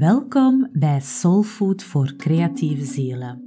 Welkom 0.00 0.68
bij 0.72 1.00
Soulfood 1.00 1.82
voor 1.82 2.14
creatieve 2.16 2.84
zielen. 2.84 3.42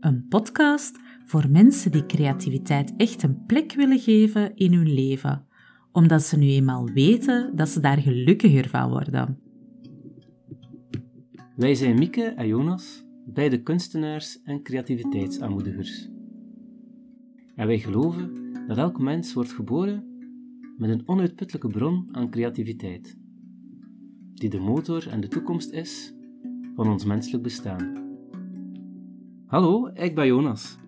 Een 0.00 0.26
podcast 0.28 0.98
voor 1.24 1.50
mensen 1.50 1.92
die 1.92 2.06
creativiteit 2.06 2.94
echt 2.96 3.22
een 3.22 3.44
plek 3.46 3.72
willen 3.72 3.98
geven 3.98 4.56
in 4.56 4.72
hun 4.72 4.92
leven, 4.92 5.46
omdat 5.92 6.22
ze 6.22 6.38
nu 6.38 6.46
eenmaal 6.46 6.84
weten 6.84 7.56
dat 7.56 7.68
ze 7.68 7.80
daar 7.80 7.98
gelukkiger 7.98 8.68
van 8.68 8.90
worden. 8.90 9.38
Wij 11.54 11.74
zijn 11.74 11.98
Mieke 11.98 12.24
en 12.24 12.46
Jonas, 12.46 13.04
beide 13.26 13.62
kunstenaars 13.62 14.42
en 14.42 14.62
creativiteitsaanmoedigers. 14.62 16.10
En 17.54 17.66
wij 17.66 17.78
geloven 17.78 18.52
dat 18.66 18.76
elk 18.76 18.98
mens 18.98 19.32
wordt 19.32 19.52
geboren 19.52 20.04
met 20.76 20.90
een 20.90 21.08
onuitputtelijke 21.08 21.68
bron 21.68 22.08
aan 22.12 22.30
creativiteit 22.30 23.24
die 24.36 24.50
de 24.50 24.60
motor 24.60 25.08
en 25.08 25.20
de 25.20 25.28
toekomst 25.28 25.70
is 25.70 26.14
van 26.74 26.88
ons 26.88 27.04
menselijk 27.04 27.42
bestaan. 27.42 28.04
Hallo, 29.46 29.90
ik 29.94 30.14
ben 30.14 30.26
Jonas. 30.26 30.78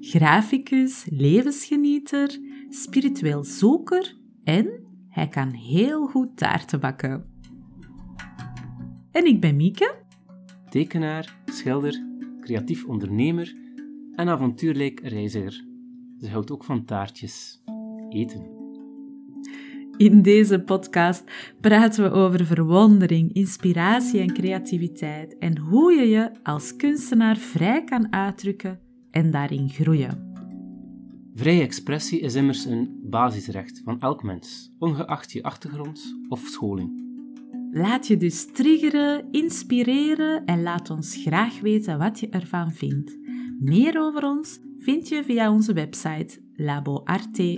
Graficus, 0.00 1.06
levensgenieter, 1.10 2.38
spiritueel 2.68 3.44
zoeker 3.44 4.16
en 4.44 4.84
hij 5.08 5.28
kan 5.28 5.50
heel 5.50 6.06
goed 6.06 6.36
taarten 6.36 6.80
bakken. 6.80 7.24
En 9.10 9.26
ik 9.26 9.40
ben 9.40 9.56
Mieke. 9.56 10.04
Tekenaar, 10.70 11.38
schilder, 11.44 12.04
creatief 12.40 12.84
ondernemer 12.84 13.54
en 14.12 14.28
avontuurlijk 14.28 15.00
reiziger. 15.00 15.64
Ze 16.18 16.30
houdt 16.30 16.50
ook 16.50 16.64
van 16.64 16.84
taartjes. 16.84 17.62
Eten. 18.08 18.65
In 19.96 20.22
deze 20.22 20.60
podcast 20.60 21.24
praten 21.60 22.04
we 22.04 22.10
over 22.10 22.46
verwondering, 22.46 23.32
inspiratie 23.32 24.20
en 24.20 24.32
creativiteit 24.32 25.38
en 25.38 25.58
hoe 25.58 25.92
je 25.92 26.08
je 26.08 26.30
als 26.42 26.76
kunstenaar 26.76 27.36
vrij 27.36 27.84
kan 27.84 28.12
uitdrukken 28.12 28.80
en 29.10 29.30
daarin 29.30 29.68
groeien. 29.68 30.34
Vrije 31.34 31.62
expressie 31.62 32.20
is 32.20 32.34
immers 32.34 32.64
een 32.64 33.00
basisrecht 33.02 33.80
van 33.84 34.00
elk 34.00 34.22
mens, 34.22 34.74
ongeacht 34.78 35.32
je 35.32 35.42
achtergrond 35.42 36.16
of 36.28 36.40
scholing. 36.40 37.04
Laat 37.70 38.06
je 38.06 38.16
dus 38.16 38.52
triggeren, 38.52 39.24
inspireren 39.30 40.44
en 40.44 40.62
laat 40.62 40.90
ons 40.90 41.16
graag 41.16 41.60
weten 41.60 41.98
wat 41.98 42.20
je 42.20 42.28
ervan 42.28 42.72
vindt. 42.72 43.18
Meer 43.60 44.00
over 44.00 44.24
ons 44.24 44.60
vind 44.78 45.08
je 45.08 45.24
via 45.24 45.52
onze 45.52 45.72
website 45.72 46.40
laboarte.be. 46.54 47.54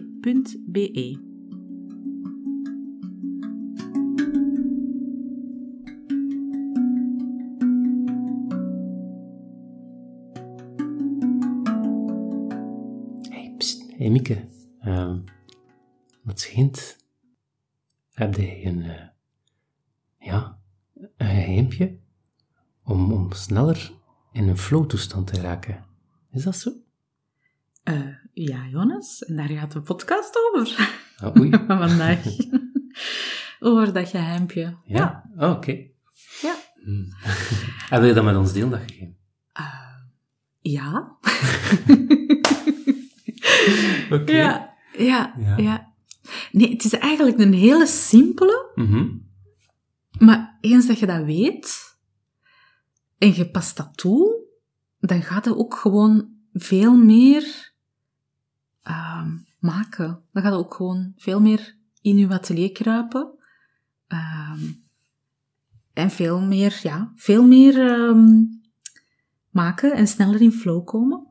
hey 13.99 14.11
Mieke, 14.11 14.49
um, 14.85 15.25
wat 16.23 16.41
schijnt, 16.41 16.97
heb 18.13 18.35
jij 18.35 18.67
een, 18.67 18.85
uh, 18.85 19.07
ja, 20.19 20.59
een 20.95 21.27
geheimpje 21.27 21.99
om, 22.85 23.13
om 23.13 23.33
sneller 23.33 23.93
in 24.33 24.49
een 24.49 24.59
flow-toestand 24.59 25.27
te 25.27 25.41
raken. 25.41 25.85
Is 26.31 26.43
dat 26.43 26.57
zo? 26.57 26.71
Uh, 27.85 28.15
ja, 28.33 28.67
Jonas, 28.67 29.25
en 29.25 29.37
daar 29.37 29.49
gaat 29.49 29.73
de 29.73 29.81
podcast 29.81 30.39
over. 30.53 30.91
Oh, 31.25 31.37
oei. 31.37 31.51
Vandaag. 31.67 32.25
over 33.61 33.93
dat 33.93 34.09
geheimpje. 34.09 34.63
Ja? 34.63 34.77
ja. 34.85 35.31
Oh, 35.37 35.51
oké. 35.51 35.87
Ja. 36.43 36.55
Hmm. 36.75 37.09
en 37.91 38.01
wil 38.01 38.09
je 38.09 38.15
dat 38.15 38.25
met 38.25 38.37
ons 38.37 38.53
delen, 38.53 38.71
dat 38.71 38.81
geheim? 38.87 39.17
Uh, 39.61 39.95
ja. 40.61 41.19
Oké. 44.21 44.33
Ja, 44.33 44.75
ja, 44.97 45.35
ja, 45.57 45.93
Nee, 46.53 46.71
het 46.73 46.85
is 46.85 46.93
eigenlijk 46.93 47.39
een 47.39 47.53
hele 47.53 47.87
simpele, 47.87 48.73
Mm 48.75 49.27
maar 50.19 50.59
eens 50.61 50.87
dat 50.87 50.99
je 50.99 51.07
dat 51.07 51.25
weet 51.25 51.97
en 53.19 53.35
je 53.35 53.51
past 53.51 53.77
dat 53.77 53.97
toe, 53.97 54.45
dan 55.01 55.23
gaat 55.23 55.45
het 55.45 55.57
ook 55.57 55.75
gewoon 55.75 56.29
veel 56.53 56.97
meer 56.97 57.73
uh, 58.85 59.27
maken. 59.59 60.23
Dan 60.33 60.43
gaat 60.43 60.53
het 60.53 60.61
ook 60.61 60.75
gewoon 60.75 61.13
veel 61.17 61.41
meer 61.41 61.77
in 62.01 62.17
je 62.17 62.29
atelier 62.29 62.73
kruipen. 62.73 63.39
Uh, 64.09 64.63
en 65.93 66.11
veel 66.11 66.41
meer, 66.41 66.81
ja, 66.83 67.13
veel 67.15 67.47
meer 67.47 67.79
um, 67.79 68.61
maken 69.51 69.93
en 69.93 70.07
sneller 70.07 70.41
in 70.41 70.53
flow 70.53 70.87
komen. 70.87 71.27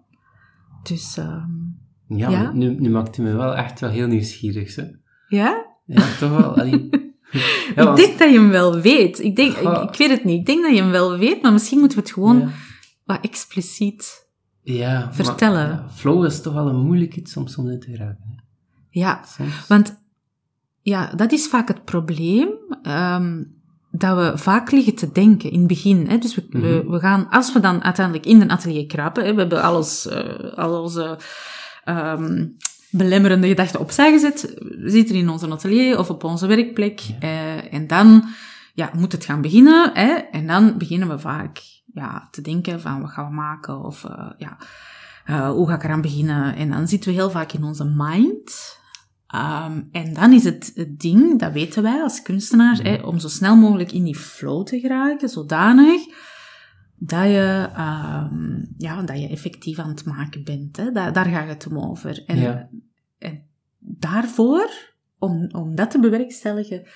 Dus... 0.84 1.18
Um, 1.18 1.87
ja, 2.08 2.30
ja? 2.30 2.52
Nu, 2.52 2.76
nu 2.80 2.90
maakt 2.90 3.18
u 3.18 3.22
me 3.22 3.36
wel 3.36 3.56
echt 3.56 3.80
wel 3.80 3.90
heel 3.90 4.08
nieuwsgierig, 4.08 4.76
hè? 4.76 4.84
Ja? 5.28 5.66
Ja, 5.86 6.02
toch 6.20 6.38
wel. 6.38 6.58
Allee. 6.58 6.90
Ja, 7.76 7.90
ik 7.90 7.96
denk 7.96 8.20
dat 8.20 8.32
je 8.32 8.40
hem 8.40 8.50
wel 8.50 8.80
weet. 8.80 9.20
Ik, 9.20 9.36
denk, 9.36 9.56
ik, 9.56 9.82
ik, 9.82 9.96
weet 9.96 10.10
het 10.10 10.24
niet. 10.24 10.40
Ik 10.40 10.46
denk 10.46 10.64
dat 10.64 10.76
je 10.76 10.82
hem 10.82 10.92
wel 10.92 11.18
weet, 11.18 11.42
maar 11.42 11.54
misschien 11.54 11.80
moeten 11.80 11.98
we 11.98 12.04
het 12.04 12.14
gewoon 12.14 12.40
ja. 12.40 12.50
wat 13.06 13.20
expliciet 13.22 14.28
ja, 14.64 15.14
vertellen. 15.14 15.70
Maar, 15.70 15.90
flow 15.94 16.26
is 16.26 16.42
toch 16.42 16.54
wel 16.54 16.68
een 16.68 16.86
moeilijk 16.86 17.16
iets 17.16 17.32
soms 17.32 17.56
om 17.56 17.70
in 17.70 17.80
te 17.80 17.96
raken. 17.96 18.24
Hè? 18.28 18.44
Ja, 18.90 19.22
soms. 19.26 19.68
want 19.68 20.04
ja, 20.82 21.12
dat 21.16 21.32
is 21.32 21.48
vaak 21.48 21.68
het 21.68 21.84
probleem. 21.84 22.50
Um, 22.84 23.56
dat 23.92 24.18
we 24.18 24.38
vaak 24.38 24.72
liggen 24.72 24.96
te 24.96 25.12
denken 25.12 25.52
in 25.52 25.60
het 25.60 25.68
begin. 25.68 26.08
Hè? 26.08 26.18
Dus 26.18 26.36
we, 26.36 26.46
mm 26.50 26.62
-hmm. 26.62 26.90
we, 26.90 27.00
gaan, 27.00 27.30
als 27.30 27.54
we 27.54 27.60
dan 27.60 27.84
uiteindelijk 27.84 28.26
in 28.26 28.42
een 28.42 28.52
atelier 28.52 28.86
kruipen, 28.86 29.26
hè, 29.26 29.34
we 29.34 29.40
hebben 29.40 29.62
alles, 29.62 30.08
uh, 30.08 30.58
al 30.58 30.82
onze 30.82 31.18
um, 31.90 32.58
belemmerende 32.90 33.48
gedachten 33.48 33.80
opzij 33.80 34.12
gezet, 34.12 34.56
zitten 34.84 35.16
in 35.16 35.30
onze 35.30 35.50
atelier 35.50 36.00
of 36.00 36.10
op 36.10 36.24
onze 36.24 36.48
werkplek, 36.48 37.00
ja. 37.00 37.16
uh, 37.22 37.74
en 37.74 37.88
dan 37.88 38.24
ja, 38.74 38.90
moet 38.94 39.12
het 39.12 39.26
gaan 39.26 39.42
beginnen, 39.42 39.92
hè? 39.94 40.12
en 40.12 40.48
dan 40.48 40.78
beginnen 40.78 41.08
we 41.08 41.20
vaak 41.20 41.62
ja, 41.94 42.28
te 42.32 42.42
denken 42.42 42.82
van 42.82 43.02
wat 43.02 43.12
gaan 43.12 43.28
we 43.28 43.34
maken, 43.34 43.84
of 43.84 44.04
uh, 44.04 44.30
ja, 44.38 44.58
uh, 45.30 45.50
hoe 45.50 45.68
ga 45.68 45.76
ik 45.76 45.84
eraan 45.84 46.02
beginnen, 46.02 46.56
en 46.56 46.70
dan 46.70 46.88
zitten 46.88 47.10
we 47.10 47.16
heel 47.16 47.30
vaak 47.30 47.52
in 47.52 47.64
onze 47.64 47.94
mind, 47.96 48.80
um, 49.36 49.90
en 49.92 50.14
dan 50.14 50.34
is 50.34 50.44
het, 50.44 50.72
het 50.76 51.00
ding, 51.00 51.40
dat 51.40 51.52
weten 51.52 51.84
wij 51.84 52.02
als 52.02 52.22
kunstenaars, 52.22 52.82
hè, 52.82 52.96
om 52.96 53.20
zo 53.20 53.28
snel 53.28 53.56
mogelijk 53.56 53.92
in 53.92 54.04
die 54.04 54.16
flow 54.16 54.66
te 54.66 54.80
geraken, 54.80 55.30
zodanig 55.30 56.02
dat 57.00 57.24
je, 57.24 57.70
um, 57.72 58.74
ja, 58.78 59.02
dat 59.02 59.20
je 59.20 59.28
effectief 59.28 59.80
aan 59.80 59.90
het 59.90 60.06
maken 60.06 60.44
bent. 60.44 60.78
Hè? 60.78 60.92
Daar, 60.92 61.14
daar 61.14 61.26
gaat 61.26 61.48
het 61.48 61.68
om 61.68 61.80
over. 61.80 62.24
En, 62.26 62.40
ja. 62.40 62.70
en 63.18 63.44
daarvoor, 63.78 64.70
om, 65.18 65.50
om 65.52 65.76
dat 65.76 65.92
te 65.92 66.00
bewerkstelligen, 66.00 66.88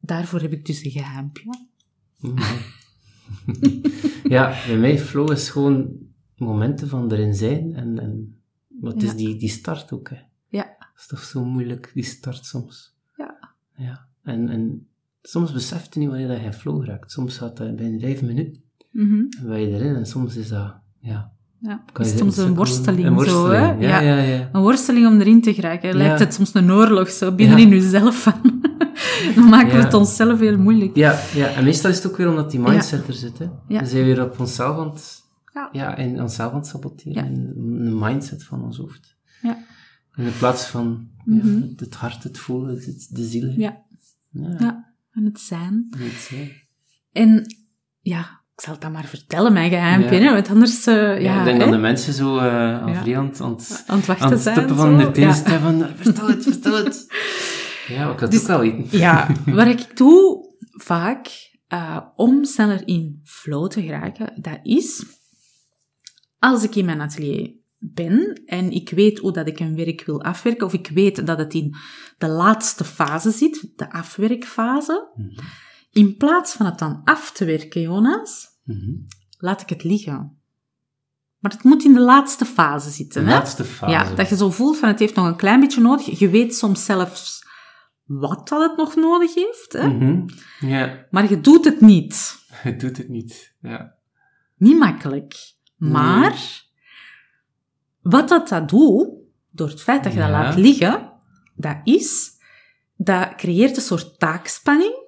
daarvoor 0.00 0.40
heb 0.40 0.52
ik 0.52 0.66
dus 0.66 0.84
een 0.84 0.90
geheimpje. 0.90 1.66
Mm 2.18 2.36
-hmm. 2.36 2.58
ja, 4.34 4.48
bij 4.66 4.78
mij 4.78 4.98
flow 4.98 5.30
is 5.30 5.50
gewoon 5.50 5.90
momenten 6.36 6.88
van 6.88 7.12
erin 7.12 7.34
zijn 7.34 7.74
en, 7.74 7.98
en 7.98 8.40
het 8.80 9.02
is 9.02 9.14
die, 9.14 9.36
die 9.36 9.48
start 9.48 9.92
ook. 9.92 10.08
Hè. 10.08 10.18
Ja. 10.48 10.76
Dat 10.78 10.88
is 10.96 11.06
toch 11.06 11.22
zo 11.22 11.44
moeilijk, 11.44 11.90
die 11.94 12.04
start 12.04 12.44
soms. 12.44 12.96
Ja. 13.16 13.54
Ja, 13.76 14.06
en, 14.22 14.48
en 14.48 14.88
soms 15.22 15.52
beseft 15.52 15.94
je 15.94 16.00
niet 16.00 16.08
wanneer 16.08 16.30
je 16.30 16.44
in 16.44 16.52
flow 16.52 16.84
raakt. 16.84 17.10
Soms 17.10 17.38
gaat 17.38 17.56
dat 17.56 17.76
binnen 17.76 18.00
vijf 18.00 18.22
minuten. 18.22 18.61
Mm 18.92 19.08
-hmm. 19.08 19.56
Je 19.56 19.66
erin 19.66 19.94
en 19.94 20.06
soms 20.06 20.36
is 20.36 20.48
dat, 20.48 20.74
ja... 21.00 21.32
Ja, 21.62 21.84
is 21.98 22.16
soms 22.16 22.36
een 22.36 22.54
worsteling, 22.54 23.06
een 23.06 23.14
worsteling, 23.14 23.46
zo, 23.46 23.52
hè? 23.52 23.72
Ja, 23.72 24.00
ja, 24.00 24.18
ja, 24.18 24.48
Een 24.52 24.60
worsteling 24.60 25.06
om 25.06 25.20
erin 25.20 25.42
te 25.42 25.54
geraken. 25.54 25.96
Lijkt 25.96 26.18
het 26.18 26.34
soms 26.34 26.54
een 26.54 26.72
oorlog, 26.72 27.08
zo, 27.08 27.34
binnenin 27.34 27.68
jezelf 27.68 28.22
van. 28.22 28.40
Dan 29.34 29.48
maken 29.48 29.76
we 29.76 29.82
het 29.82 29.94
onszelf 29.94 30.38
heel 30.38 30.58
moeilijk. 30.58 30.96
Ja, 30.96 31.20
ja, 31.34 31.48
en 31.48 31.64
meestal 31.64 31.90
is 31.90 31.96
het 31.96 32.06
ook 32.06 32.16
weer 32.16 32.28
omdat 32.28 32.50
die 32.50 32.60
mindset 32.60 33.08
er 33.08 33.14
zit, 33.14 33.38
hè. 33.38 33.46
We 33.66 33.86
zijn 33.86 34.04
weer 34.04 34.22
op 34.22 34.40
onszelf 34.40 34.78
aan 34.78 34.90
het... 34.90 35.22
Ja. 35.52 35.68
Ja, 35.72 35.96
en 35.96 36.20
onszelf 36.20 36.52
aan 36.52 36.58
het 36.58 36.66
saboteren. 36.66 37.24
Een 37.24 37.98
mindset 37.98 38.44
van 38.44 38.64
ons 38.64 38.76
hoofd. 38.76 39.16
Ja. 39.42 39.58
In 40.16 40.32
plaats 40.38 40.66
van 40.66 41.08
mm 41.24 41.40
-hmm. 41.40 41.60
ja, 41.60 41.72
het 41.76 41.94
hart, 41.94 42.22
het 42.22 42.38
voelen, 42.38 42.74
het, 42.74 43.08
de 43.10 43.24
ziel. 43.24 43.48
Ja. 43.56 43.82
ja. 44.30 44.94
en 45.10 45.24
het 45.24 45.40
zijn. 45.40 45.86
En 45.90 45.98
het 45.98 46.20
zijn. 46.28 46.50
En, 47.12 47.56
ja, 48.00 48.41
ik 48.54 48.60
zal 48.60 48.72
het 48.72 48.82
dan 48.82 48.92
maar 48.92 49.04
vertellen, 49.04 49.52
mijn 49.52 49.70
geheimpje, 49.70 50.20
ja. 50.20 50.32
want 50.32 50.48
anders... 50.48 50.86
Uh, 50.86 50.94
ja, 50.94 51.14
ja, 51.14 51.38
ik 51.38 51.44
denk 51.44 51.58
hè? 51.58 51.64
dat 51.64 51.74
de 51.74 51.80
mensen 51.80 52.12
zo 52.12 52.36
uh, 52.36 52.42
aan, 52.42 52.86
aan 52.86 53.96
het 53.96 54.06
wachten 54.06 54.26
aan 54.26 54.32
het 54.32 54.40
zijn. 54.40 54.68
van 54.68 54.98
de 54.98 55.10
penis 55.10 55.42
ja. 55.46 55.58
van, 55.58 55.86
vertel 55.96 56.28
het, 56.28 56.42
vertel 56.42 56.84
het. 56.84 57.06
Ja, 57.88 58.12
ik 58.12 58.20
had 58.20 58.30
dus, 58.30 58.40
ook 58.40 58.46
wel 58.46 58.60
weten. 58.60 58.98
Ja, 58.98 59.28
wat 59.46 59.66
ik 59.66 59.96
doe 59.96 60.44
vaak 60.70 61.50
uh, 61.68 61.98
om 62.16 62.44
sneller 62.44 62.82
in 62.84 63.20
flow 63.24 63.70
te 63.70 63.82
geraken, 63.82 64.32
dat 64.40 64.58
is 64.62 65.04
als 66.38 66.62
ik 66.62 66.74
in 66.74 66.84
mijn 66.84 67.00
atelier 67.00 67.50
ben 67.78 68.42
en 68.46 68.70
ik 68.70 68.90
weet 68.90 69.18
hoe 69.18 69.32
dat 69.32 69.48
ik 69.48 69.60
een 69.60 69.76
werk 69.76 70.04
wil 70.04 70.22
afwerken, 70.22 70.66
of 70.66 70.72
ik 70.72 70.90
weet 70.94 71.26
dat 71.26 71.38
het 71.38 71.54
in 71.54 71.74
de 72.18 72.28
laatste 72.28 72.84
fase 72.84 73.30
zit, 73.30 73.72
de 73.76 73.92
afwerkfase, 73.92 75.10
Mhm. 75.14 75.30
In 75.92 76.16
plaats 76.16 76.52
van 76.52 76.66
het 76.66 76.78
dan 76.78 77.00
af 77.04 77.32
te 77.32 77.44
werken, 77.44 77.80
Jonas, 77.80 78.46
Mhm. 78.64 78.90
laat 79.38 79.60
ik 79.60 79.68
het 79.68 79.84
liggen. 79.84 80.36
Maar 81.38 81.52
het 81.52 81.62
moet 81.62 81.84
in 81.84 81.92
de 81.94 82.00
laatste 82.00 82.44
fase 82.44 82.86
De 82.86 82.92
zitten. 82.92 83.26
hè? 83.26 83.32
laatste 83.34 83.64
fase. 83.64 83.92
Ja, 83.92 84.14
dat 84.14 84.28
je 84.28 84.36
zo 84.36 84.50
voelt 84.50 84.78
van 84.78 84.88
het 84.88 84.98
heeft 84.98 85.14
nog 85.14 85.26
een 85.26 85.36
klein 85.36 85.60
beetje 85.60 85.80
nodig. 85.80 86.18
Je 86.18 86.28
weet 86.30 86.54
soms 86.56 86.84
zelfs 86.84 87.46
wat 88.04 88.48
dat 88.48 88.68
het 88.68 88.76
nog 88.76 88.94
nodig 88.96 89.34
heeft. 89.34 89.72
Hè? 89.72 89.86
Ja, 90.60 91.06
Maar 91.10 91.28
je 91.30 91.40
doet 91.40 91.64
het 91.64 91.80
niet. 91.80 92.36
het 92.50 92.80
doet 92.80 92.96
het 92.96 93.08
niet. 93.08 93.54
Ja. 93.60 93.94
Niet 94.56 94.78
makkelijk. 94.78 95.54
Maar 95.76 96.62
wat 98.02 98.28
dat, 98.28 98.48
dat 98.48 98.68
doet, 98.68 99.08
door 99.50 99.68
het 99.68 99.82
feit 99.82 100.04
dat 100.04 100.12
je 100.12 100.18
dat 100.18 100.30
laat 100.30 100.56
liggen, 100.56 101.12
dat 101.54 101.76
is, 101.84 102.30
dat 102.96 103.34
creëert 103.34 103.76
een 103.76 103.82
soort 103.82 104.18
taakspanning, 104.18 105.01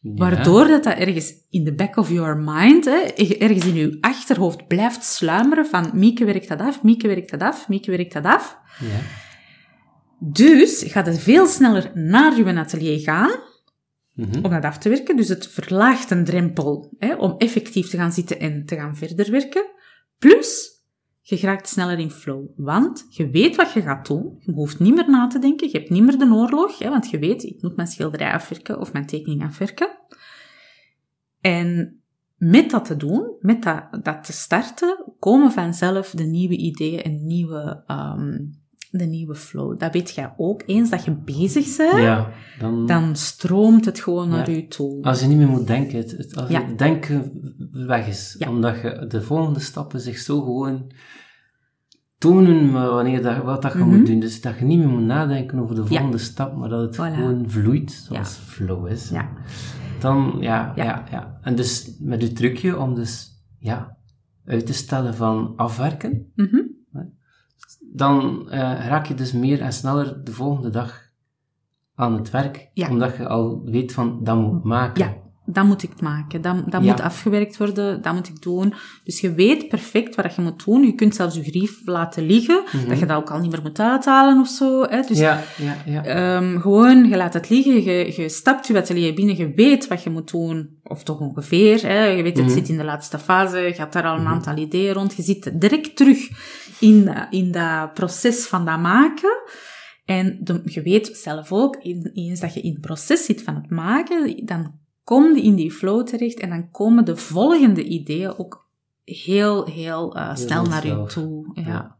Ja. 0.00 0.14
waardoor 0.14 0.66
dat, 0.66 0.84
dat 0.84 0.98
ergens 0.98 1.34
in 1.50 1.64
the 1.64 1.74
back 1.74 1.96
of 1.96 2.10
your 2.10 2.36
mind, 2.36 2.84
hè, 2.84 2.98
ergens 3.38 3.66
in 3.66 3.74
je 3.74 3.98
achterhoofd 4.00 4.66
blijft 4.66 5.04
sluimeren 5.04 5.66
van 5.66 5.90
Mieke 5.94 6.24
werkt 6.24 6.48
dat 6.48 6.60
af, 6.60 6.82
Mieke 6.82 7.06
werkt 7.08 7.30
dat 7.30 7.40
af, 7.40 7.68
Mieke 7.68 7.90
werkt 7.90 8.12
dat 8.12 8.24
af. 8.24 8.58
Ja. 8.80 9.00
Dus 10.18 10.82
gaat 10.86 11.06
het 11.06 11.18
veel 11.18 11.46
sneller 11.46 11.90
naar 11.94 12.36
je 12.36 12.44
atelier 12.58 12.98
gaan 12.98 13.48
Mhm. 14.14 14.44
om 14.44 14.50
dat 14.50 14.64
af 14.64 14.78
te 14.78 14.88
werken. 14.88 15.16
Dus 15.16 15.28
het 15.28 15.46
verlaagt 15.46 16.10
een 16.10 16.24
drempel 16.24 16.94
hè, 16.98 17.14
om 17.14 17.34
effectief 17.38 17.88
te 17.88 17.96
gaan 17.96 18.12
zitten 18.12 18.40
en 18.40 18.64
te 18.66 18.74
gaan 18.76 18.96
verder 18.96 19.30
werken. 19.30 19.66
Plus, 20.18 20.79
je 21.30 21.36
geraakt 21.36 21.68
sneller 21.68 21.98
in 21.98 22.10
flow. 22.10 22.46
Want 22.56 23.06
je 23.08 23.30
weet 23.30 23.56
wat 23.56 23.72
je 23.72 23.82
gaat 23.82 24.06
doen. 24.06 24.36
Je 24.40 24.52
hoeft 24.52 24.78
niet 24.78 24.94
meer 24.94 25.10
na 25.10 25.26
te 25.26 25.38
denken. 25.38 25.68
Je 25.70 25.78
hebt 25.78 25.90
niet 25.90 26.02
meer 26.02 26.18
de 26.18 26.32
oorlog. 26.32 26.78
Hè, 26.78 26.88
want 26.88 27.10
je 27.10 27.18
weet, 27.18 27.42
ik 27.42 27.62
moet 27.62 27.76
mijn 27.76 27.88
schilderij 27.88 28.32
afwerken 28.32 28.80
of 28.80 28.92
mijn 28.92 29.06
tekening 29.06 29.44
afwerken. 29.44 29.98
En 31.40 32.00
met 32.36 32.70
dat 32.70 32.84
te 32.84 32.96
doen, 32.96 33.36
met 33.40 33.62
dat, 33.62 34.04
dat 34.04 34.24
te 34.24 34.32
starten, 34.32 35.14
komen 35.18 35.52
vanzelf 35.52 36.10
de 36.10 36.24
nieuwe 36.24 36.56
ideeën 36.56 37.02
en 37.02 37.26
nieuwe, 37.26 37.82
ehm, 37.86 38.38
de 38.90 39.04
nieuwe 39.04 39.34
flow. 39.34 39.78
Dat 39.78 39.92
weet 39.92 40.10
jij 40.10 40.32
ook. 40.36 40.62
Eens 40.66 40.90
dat 40.90 41.04
je 41.04 41.10
bezig 41.24 41.76
bent, 41.76 42.02
Ja, 42.02 42.30
dan, 42.58 42.86
dan 42.86 43.16
stroomt 43.16 43.84
het 43.84 44.00
gewoon 44.00 44.28
naar 44.28 44.50
je 44.50 44.66
toe. 44.66 45.02
als 45.02 45.20
je 45.20 45.26
niet 45.26 45.36
meer 45.38 45.48
moet 45.48 45.66
denken, 45.66 45.98
het, 45.98 46.10
het- 46.10 46.36
als 46.36 46.50
Ja. 46.50 46.64
het 46.66 46.78
denken 46.78 47.30
weg 47.72 48.06
is, 48.08 48.44
omdat 48.48 48.80
je 48.80 49.04
de 49.08 49.22
volgende 49.22 49.60
stappen 49.60 50.00
zich 50.00 50.18
zo 50.18 50.40
gewoon 50.40 50.92
tonen 52.18 52.72
wanneer 52.72 53.22
dat, 53.22 53.42
wat 53.42 53.62
dat 53.62 53.72
je 53.72 53.78
Mhm. 53.78 53.88
moet 53.96 54.06
doen. 54.06 54.20
Dus 54.20 54.40
dat 54.40 54.58
je 54.58 54.64
niet 54.64 54.78
meer 54.78 54.88
moet 54.88 55.02
nadenken 55.04 55.58
over 55.58 55.74
de 55.74 55.86
volgende 55.86 56.18
stap, 56.18 56.56
maar 56.56 56.68
dat 56.68 56.80
het 56.80 56.94
Voilà. 56.96 57.14
gewoon 57.14 57.44
vloeit, 57.50 57.90
zoals 57.92 58.36
flow 58.36 58.86
is. 58.88 59.08
Ja. 59.08 59.28
Dan, 60.00 60.36
ja, 60.40 60.72
Ja. 60.76 61.04
ja. 61.10 61.38
En 61.42 61.54
dus 61.54 61.96
met 62.00 62.22
je 62.22 62.32
trucje 62.32 62.78
om 62.78 62.94
dus, 62.94 63.28
ja, 63.58 63.96
uit 64.44 64.66
te 64.66 64.72
stellen 64.72 65.14
van 65.14 65.52
afwerken, 65.56 66.32
Mhm. 66.34 66.56
Dan 67.92 68.46
eh, 68.50 68.58
raak 68.86 69.06
je 69.06 69.14
dus 69.14 69.32
meer 69.32 69.60
en 69.60 69.72
sneller 69.72 70.24
de 70.24 70.32
volgende 70.32 70.70
dag 70.70 71.08
aan 71.94 72.14
het 72.14 72.30
werk. 72.30 72.70
Ja. 72.74 72.88
Omdat 72.88 73.16
je 73.16 73.28
al 73.28 73.62
weet 73.64 73.92
van, 73.92 74.18
dat 74.22 74.36
moet 74.36 74.56
ik 74.58 74.64
maken. 74.64 75.04
Ja, 75.04 75.14
dat 75.46 75.64
moet 75.64 75.82
ik 75.82 76.00
maken. 76.00 76.40
Dat, 76.40 76.56
dat 76.70 76.82
Ja. 76.84 76.90
moet 76.90 77.00
afgewerkt 77.00 77.56
worden. 77.56 78.02
Dat 78.02 78.14
moet 78.14 78.28
ik 78.28 78.42
doen. 78.42 78.74
Dus 79.04 79.20
je 79.20 79.34
weet 79.34 79.68
perfect 79.68 80.14
wat 80.14 80.34
je 80.34 80.42
moet 80.42 80.64
doen. 80.64 80.82
Je 80.82 80.94
kunt 80.94 81.14
zelfs 81.14 81.34
je 81.36 81.42
grief 81.42 81.80
laten 81.86 82.26
liggen. 82.26 82.62
Dat 82.88 82.98
je 82.98 83.06
dat 83.06 83.16
ook 83.16 83.30
al 83.30 83.38
niet 83.40 83.50
meer 83.50 83.62
moet 83.62 83.80
uithalen 83.80 84.40
of 84.40 84.48
zo. 84.48 84.82
Hè. 84.82 85.00
Dus 85.00 85.18
Mhm. 85.18 85.20
ja, 85.20 85.40
ja, 85.56 85.74
ja. 85.86 86.04
ehm, 86.04 86.58
gewoon, 86.60 87.08
je 87.08 87.16
laat 87.16 87.34
het 87.34 87.48
liggen. 87.50 87.82
Je, 87.82 88.12
je 88.22 88.28
stapt 88.28 88.66
je 88.66 88.76
atelier 88.78 89.14
binnen. 89.14 89.36
Je 89.36 89.52
weet 89.54 89.88
wat 89.88 90.02
je 90.02 90.10
moet 90.10 90.30
doen. 90.30 90.78
Of 90.82 91.02
toch 91.02 91.18
ongeveer. 91.20 91.82
Hè. 91.86 92.04
Je 92.04 92.22
weet, 92.22 92.36
het 92.36 92.46
Mhm. 92.46 92.54
zit 92.54 92.68
in 92.68 92.76
de 92.76 92.84
laatste 92.84 93.18
fase. 93.18 93.58
Je 93.58 93.74
hebt 93.74 93.92
daar 93.92 94.04
al 94.04 94.18
een 94.18 94.26
aantal 94.26 94.56
ideeën 94.56 94.92
rond. 94.94 95.14
Je 95.14 95.22
zit 95.22 95.60
direct 95.60 95.96
terug 95.96 96.18
in, 96.80 97.04
dat- 97.04 97.26
in 97.30 97.52
dat 97.52 97.94
proces 97.94 98.46
van 98.46 98.64
dat 98.64 98.78
maken. 98.80 99.42
En 100.04 100.38
de- 100.42 100.62
je 100.64 100.82
weet 100.82 101.06
zelf 101.16 101.52
ook, 101.52 101.78
eens 102.12 102.40
dat 102.40 102.54
je 102.54 102.60
in 102.60 102.72
het 102.72 102.80
proces 102.80 103.24
zit 103.24 103.42
van 103.42 103.54
het 103.54 103.70
maken, 103.70 104.46
dan 104.46 104.78
kom 105.04 105.34
je 105.36 105.42
in 105.42 105.54
die 105.54 105.70
flow 105.72 106.06
terecht 106.06 106.40
en 106.40 106.48
dan 106.50 106.70
komen 106.70 107.04
de 107.04 107.16
volgende 107.16 107.82
ideeën 107.84 108.38
ook 108.38 108.68
heel, 109.04 109.64
heel 109.66 110.16
eh, 110.16 110.34
snel 110.34 110.64
naar 110.64 110.86
je 110.86 111.04
toe. 111.06 111.50
Ja. 111.54 111.62
Ja. 111.66 111.96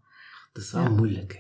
Dat 0.52 0.62
is 0.62 0.72
wel 0.72 0.82
Ja. 0.82 0.88
moeilijk. 0.88 1.32
hè. 1.32 1.38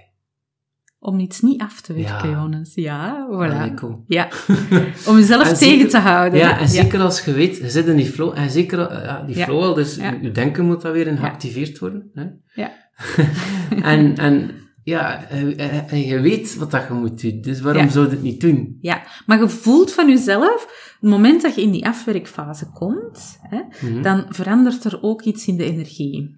Om 0.98 1.18
iets 1.18 1.40
niet 1.40 1.60
af 1.60 1.80
te 1.80 1.92
werken, 1.92 2.28
Ja. 2.30 2.36
Jonas. 2.36 2.74
Ja, 2.74 3.28
voilà. 3.32 3.74
cool. 3.74 4.04
Ja. 4.06 4.28
Om 5.08 5.16
jezelf 5.16 5.48
En 5.48 5.54
tegen 5.54 5.58
zeker- 5.58 5.88
te 5.88 5.98
houden. 5.98 6.38
Ja, 6.38 6.58
en 6.58 6.68
zeker 6.68 7.00
als 7.00 7.24
je 7.24 7.32
weet, 7.32 7.56
je 7.56 7.70
zit 7.70 7.86
in 7.86 7.96
die 7.96 8.06
flow, 8.06 8.38
en 8.38 8.50
zeker 8.50 8.78
eh, 8.86 9.04
ja, 9.04 9.22
die 9.22 9.36
flow 9.36 9.62
al, 9.62 9.74
dus 9.74 9.94
je, 9.94 10.30
denken 10.30 10.64
moet 10.66 10.80
dan 10.82 10.92
weer 10.92 11.06
in 11.06 11.16
geactiveerd 11.16 11.78
worden. 11.78 12.10
Hè? 12.14 12.26
Ja. 12.62 12.72
en, 13.82 14.16
en 14.16 14.50
ja, 14.84 15.24
eh, 15.24 15.58
eh, 15.58 15.92
en 15.92 16.00
je 16.00 16.20
weet 16.20 16.56
wat 16.56 16.70
dat 16.70 16.86
je 16.88 16.94
moet 16.94 17.20
doen, 17.22 17.40
dus 17.40 17.60
waarom 17.60 17.82
Ja. 17.84 17.88
zou 17.90 18.04
je 18.04 18.10
het 18.10 18.22
niet 18.22 18.40
doen? 18.40 18.78
Ja, 18.80 19.02
maar 19.26 19.40
je 19.40 19.48
voelt 19.48 19.92
van 19.92 20.08
jezelf, 20.08 20.88
het 21.00 21.10
moment 21.10 21.42
dat 21.42 21.54
je 21.54 21.62
in 21.62 21.70
die 21.70 21.86
afwerkfase 21.86 22.70
komt, 22.70 23.38
hè, 23.42 23.88
Mhm. 23.88 24.02
dan 24.02 24.24
verandert 24.28 24.84
er 24.84 25.02
ook 25.02 25.22
iets 25.22 25.46
in 25.46 25.56
de 25.56 25.64
energie. 25.64 26.36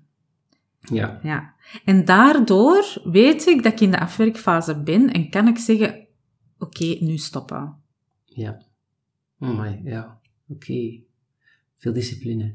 Ja, 0.80 1.18
Ja. 1.22 1.54
En 1.84 2.04
daardoor 2.04 3.00
weet 3.04 3.46
ik 3.46 3.62
dat 3.62 3.72
ik 3.72 3.80
in 3.80 3.90
de 3.90 4.00
afwerkfase 4.00 4.82
ben 4.82 5.10
en 5.12 5.30
kan 5.30 5.48
ik 5.48 5.58
zeggen, 5.58 6.06
oké, 6.58 6.96
nu 7.00 7.16
stoppen. 7.16 7.74
ja. 8.24 8.62
Oh 9.38 9.58
my, 9.58 9.80
ja, 9.84 10.18
oké. 10.48 11.00
Veel 11.82 11.92
discipline. 11.92 12.54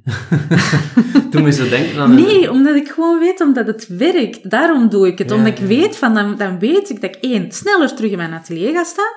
Toen 1.31 1.43
me 1.43 1.51
zo 1.51 1.69
denken 1.69 1.99
aan... 2.01 2.09
een- 2.11 2.15
Nee, 2.23 2.51
omdat 2.51 2.75
ik 2.75 2.87
gewoon 2.87 3.19
weet, 3.19 3.41
omdat 3.41 3.67
het 3.67 3.87
werkt. 3.87 4.49
Daarom 4.49 4.89
doe 4.89 5.07
ik 5.07 5.17
het. 5.17 5.29
Ja, 5.29 5.35
omdat 5.35 5.51
ik 5.51 5.59
ja. 5.59 5.65
weet 5.65 5.95
van, 5.95 6.13
dan, 6.13 6.37
dan 6.37 6.59
weet 6.59 6.89
ik 6.89 7.01
dat 7.01 7.15
ik 7.15 7.21
één, 7.23 7.51
sneller 7.51 7.95
terug 7.95 8.11
in 8.11 8.17
mijn 8.17 8.33
atelier 8.33 8.71
ga 8.73 8.83
staan. 8.83 9.13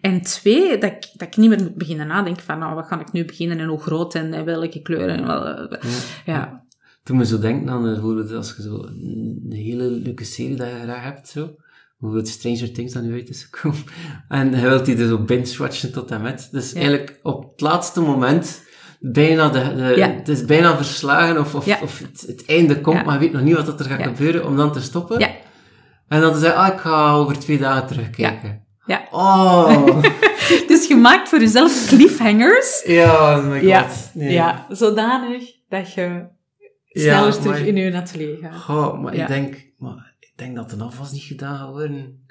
En 0.00 0.20
twee, 0.22 0.78
dat 0.78 0.90
ik, 0.90 1.10
dat 1.14 1.28
ik 1.28 1.36
niet 1.36 1.48
meer 1.48 1.62
moet 1.62 1.74
beginnen 1.74 2.06
nadenken 2.06 2.42
van, 2.42 2.58
nou, 2.58 2.74
wat 2.74 2.86
ga 2.86 3.00
ik 3.00 3.12
nu 3.12 3.24
beginnen 3.24 3.58
en 3.58 3.66
hoe 3.68 3.80
groot 3.80 4.14
en, 4.14 4.32
en 4.32 4.44
welke 4.44 4.82
kleuren. 4.82 5.16
En 5.16 5.26
wel, 5.26 5.46
Ja. 5.46 5.68
ja. 6.26 6.62
Toen 7.02 7.16
me 7.16 7.24
zo 7.26 7.38
denken 7.38 7.68
aan 7.70 7.86
eh, 7.86 7.92
bijvoorbeeld 7.92 8.32
als 8.32 8.54
je 8.56 8.62
zo 8.62 8.74
een 8.82 9.46
hele 9.48 9.84
leuke 9.84 10.24
serie 10.24 10.56
dat 10.56 10.68
je 10.68 10.74
graag 10.82 11.02
hebt, 11.02 11.28
zo. 11.28 11.54
Bijvoorbeeld 11.98 12.28
Stranger 12.28 12.72
Things 12.72 12.92
dat 12.92 13.02
nu 13.02 13.12
uit 13.12 13.28
is 13.28 13.48
gekomen. 13.50 13.78
En 14.28 14.50
je 14.50 14.60
wilt 14.68 14.84
die 14.84 14.96
er 14.96 15.08
zo 15.08 15.18
binge-watchen 15.18 15.92
tot 15.92 16.10
en 16.10 16.22
met. 16.22 16.48
Dus 16.52 16.70
Ja. 16.70 16.76
eigenlijk 16.76 17.18
op 17.22 17.50
het 17.52 17.60
laatste 17.60 18.00
moment, 18.00 18.62
bijna 19.12 19.48
de, 19.48 19.74
de, 19.74 19.92
Ja. 19.96 20.10
het 20.10 20.28
is 20.28 20.44
bijna 20.44 20.76
verslagen 20.76 21.38
of, 21.40 21.54
of, 21.54 21.66
Ja. 21.66 21.78
of 21.82 21.98
het, 21.98 22.24
het 22.26 22.44
einde 22.46 22.80
komt, 22.80 22.96
Ja. 22.98 23.04
maar 23.04 23.14
je 23.14 23.20
weet 23.20 23.32
nog 23.32 23.42
niet 23.42 23.54
wat 23.66 23.80
er 23.80 23.86
gaat 23.86 24.02
gebeuren 24.02 24.46
om 24.46 24.56
dan 24.56 24.72
te 24.72 24.80
stoppen. 24.80 25.18
Ja. 25.18 25.30
En 26.08 26.20
dan 26.20 26.32
te 26.32 26.38
zeggen, 26.38 26.58
ah, 26.60 26.72
ik 26.74 26.78
ga 26.80 27.12
over 27.12 27.38
twee 27.38 27.58
dagen 27.58 27.86
terugkijken. 27.86 28.62
Ja. 28.86 29.02
Oh, 29.10 30.02
Dus 30.68 30.86
je 30.88 30.96
maakt 30.96 31.28
voor 31.28 31.38
jezelf 31.40 31.86
cliffhangers. 31.88 32.82
ja, 32.86 33.38
oh 33.38 33.46
my 33.46 33.58
god. 33.58 33.68
Ja. 33.68 33.86
Nee. 34.14 34.32
Ja, 34.32 34.66
zodanig 34.68 35.42
dat 35.68 35.92
je 35.94 36.24
sneller 36.90 37.32
terug 37.32 37.58
maar- 37.58 37.66
in 37.66 37.76
je 37.76 37.94
atelier 37.96 38.36
gaat. 38.42 38.54
Goh, 38.60 39.02
maar 39.02 39.14
ik 39.14 39.26
denk, 39.26 39.70
maar 39.78 40.14
ik 40.20 40.32
denk 40.36 40.56
dat 40.56 40.70
de 40.70 40.76
afwas 40.84 41.12
niet 41.12 41.22
gedaan 41.22 41.56
gaat 41.58 41.68
worden. 41.70 42.26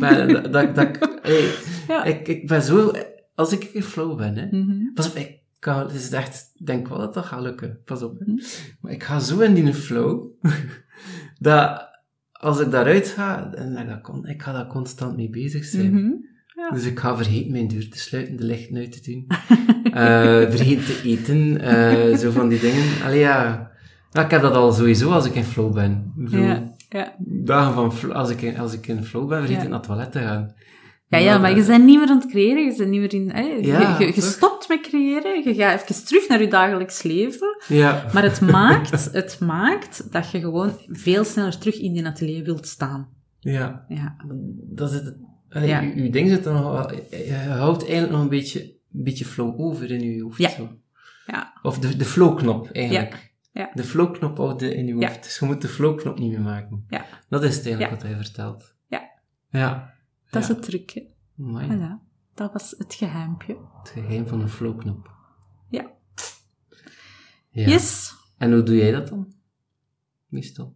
Ben, 0.00 0.28
dat, 0.32 0.52
dat, 0.52 0.74
dat, 0.74 0.86
ik- 0.88 1.18
hey, 1.22 2.10
ik, 2.12 2.28
ik 2.28 2.46
ben 2.46 2.62
zo, 2.62 2.92
als 3.34 3.52
ik 3.52 3.64
in 3.64 3.82
flow 3.82 4.16
ben, 4.16 4.36
hè. 4.36 4.46
Pas 4.94 5.06
op, 5.08 5.16
ik 5.16 5.42
kan, 5.64 5.78
het 5.78 5.94
is 5.94 6.10
echt, 6.10 6.50
ik 6.54 6.66
denk 6.66 6.88
wel 6.88 6.98
dat 6.98 7.14
dat 7.14 7.24
gaat 7.24 7.40
lukken. 7.40 7.78
Pas 7.84 8.02
op, 8.02 8.18
hè. 8.18 8.24
Mhm. 8.32 8.42
Maar 8.80 8.92
ik 8.92 9.02
ga 9.02 9.18
zo 9.18 9.40
in 9.40 9.54
die 9.54 9.74
flow, 9.74 10.26
dat 11.38 11.88
als 12.32 12.60
ik 12.60 12.70
daaruit 12.70 13.08
ga, 13.08 13.52
en 13.52 13.76
ik, 13.76 13.88
dat 13.88 14.00
kon, 14.00 14.26
ik 14.26 14.42
ga 14.42 14.52
daar 14.52 14.66
constant 14.66 15.16
mee 15.16 15.30
bezig 15.30 15.64
zijn. 15.64 15.94
Mhm. 15.94 16.12
Ja. 16.54 16.70
Dus 16.70 16.84
ik 16.84 16.98
ga 16.98 17.16
vergeten 17.16 17.52
mijn 17.52 17.68
deur 17.68 17.90
te 17.90 17.98
sluiten, 17.98 18.36
de 18.36 18.44
lichten 18.44 18.76
uit 18.76 19.02
te 19.02 19.10
doen. 19.10 19.26
Eh, 19.94 20.50
vergeten 20.50 20.84
te 20.84 21.00
eten, 21.04 21.60
eh, 21.60 22.16
zo 22.16 22.30
van 22.30 22.48
die 22.48 22.60
dingen. 22.60 22.84
Allee, 23.04 23.18
ja. 23.18 23.70
Ik 24.12 24.30
heb 24.30 24.42
dat 24.42 24.54
al 24.54 24.72
sowieso 24.72 25.10
als 25.10 25.26
ik 25.26 25.34
in 25.34 25.44
flow 25.44 25.74
ben. 25.74 26.12
Zo, 26.30 26.38
Ja, 26.38 26.74
ja. 26.88 27.14
Dagen 27.18 27.74
van 27.74 27.92
flow, 27.92 28.12
als 28.12 28.30
ik, 28.30 28.42
in, 28.42 28.58
als 28.58 28.72
ik 28.72 28.86
in 28.86 29.04
flow 29.04 29.28
ben, 29.28 29.38
vergeet 29.38 29.62
ik 29.62 29.68
naar 29.68 29.78
het 29.78 29.86
toilet 29.86 30.12
te 30.12 30.18
gaan. 30.18 30.54
Ja, 31.08 31.18
ja, 31.18 31.38
maar 31.38 31.56
je 31.56 31.64
bent 31.64 31.84
niet 31.84 31.98
meer 31.98 32.08
aan 32.08 32.18
het 32.20 32.26
creëren, 32.30 32.64
je 32.64 32.74
bent 32.76 32.90
niet 32.90 33.00
meer 33.00 33.14
in... 33.14 33.30
Hè, 33.30 33.40
je- 33.40 33.66
Ja, 33.66 33.98
je, 33.98 34.06
je 34.06 34.12
toch? 34.12 34.24
stopt 34.24 34.68
met 34.68 34.80
creëren, 34.80 35.42
je 35.44 35.54
gaat 35.54 35.82
even 35.90 36.04
terug 36.04 36.28
naar 36.28 36.40
je 36.40 36.48
dagelijks 36.48 37.02
leven. 37.02 37.56
Ja. 37.68 38.06
Maar 38.12 38.22
het 38.22 38.40
maakt, 38.40 39.12
het 39.12 39.40
maakt 39.40 40.12
dat 40.12 40.30
je 40.30 40.40
gewoon 40.40 40.72
veel 40.86 41.24
sneller 41.24 41.58
terug 41.58 41.80
in 41.80 41.92
die 41.92 42.06
atelier 42.06 42.44
wilt 42.44 42.66
staan. 42.66 43.08
Ja. 43.40 43.84
Ja. 43.88 44.16
Dat 44.70 44.90
is 44.90 44.96
het. 44.96 45.16
Allee, 45.48 45.68
Ja. 45.68 45.80
je, 45.80 46.02
je 46.02 46.10
ding 46.10 46.28
zit 46.28 46.46
er 46.46 46.52
nog 46.52 46.62
wel, 46.72 46.92
je, 47.10 47.34
houdt 47.48 47.82
eigenlijk 47.82 48.12
nog 48.12 48.22
een 48.22 48.28
beetje, 48.28 48.60
een 48.62 49.02
beetje 49.02 49.24
flow 49.24 49.60
over 49.60 49.90
in 49.90 50.00
je 50.00 50.22
hoofd. 50.22 50.38
Ja. 50.38 50.48
Zo. 50.48 50.68
Ja. 51.26 51.52
Of 51.62 51.78
de, 51.78 51.96
de 51.96 52.04
flow-knop, 52.04 52.68
eigenlijk. 52.72 53.32
Ja. 53.52 53.70
De 53.74 53.84
flow-knop 53.84 54.36
houdt 54.36 54.62
in 54.62 54.86
je 54.86 54.94
hoofd. 54.94 55.22
Dus 55.22 55.38
je 55.38 55.46
moet 55.46 55.60
de 55.62 55.68
flow-knop 55.68 56.18
niet 56.18 56.30
meer 56.30 56.40
maken. 56.40 56.84
Ja. 56.88 57.04
Dat 57.28 57.42
is 57.44 57.56
het 57.56 57.64
eigenlijk 57.66 57.94
wat 57.94 58.02
hij 58.10 58.16
vertelt. 58.16 58.74
Ja. 58.88 59.02
Ja. 59.50 59.93
Dat 60.34 60.42
is 60.42 60.48
het 60.48 60.62
trucje. 60.62 61.06
Voilà. 61.40 62.02
dat 62.34 62.52
was 62.52 62.74
het 62.78 62.94
geheimpje. 62.94 63.56
Het 63.78 63.88
geheim 63.88 64.26
van 64.26 64.40
een 64.40 64.48
flowknop. 64.48 65.10
Ja. 65.68 65.90
Ja. 67.50 67.68
Yes. 67.68 68.14
En 68.38 68.52
hoe 68.52 68.62
doe 68.62 68.76
jij 68.76 68.92
dat 68.92 69.08
dan? 69.08 69.32
Meestal. 70.28 70.74